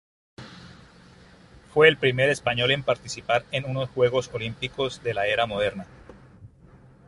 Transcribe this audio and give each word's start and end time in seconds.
Fue 1.71 1.87
el 1.87 1.97
primer 1.99 2.27
español 2.31 2.71
en 2.71 2.81
participar 2.81 3.45
en 3.51 3.65
unos 3.69 3.87
Juegos 3.91 4.31
Olímpicos 4.33 5.03
de 5.03 5.13
la 5.13 5.27
era 5.27 5.45
moderna. 5.45 5.85